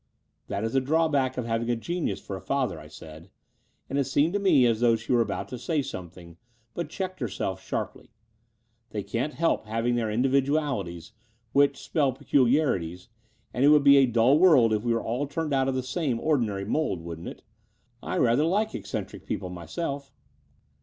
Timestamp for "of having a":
1.37-1.75